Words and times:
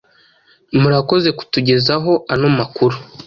Murakoze 0.79 1.29
kutugezaho 1.37 2.11
ano 2.33 2.47
makuru. 2.57 2.95